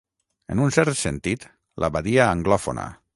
En 0.53 0.61
un 0.67 0.73
cert 0.77 0.97
sentit, 1.01 1.45
la 1.85 1.91
badia 1.99 2.27
anglòfona. 2.37 2.87